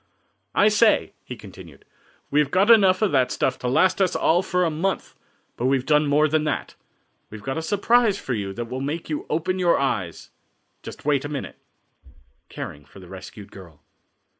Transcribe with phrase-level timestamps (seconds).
[0.55, 1.85] "I say," he continued,
[2.31, 5.13] "we have got enough of that stuff to last us all for a month,
[5.57, 6.73] but we've done more than that;
[7.29, 10.31] we have got a surprise for you that will make you open your eyes.
[10.81, 11.59] Just wait a minute."
[12.49, 13.79] Caring for the Rescued Girl.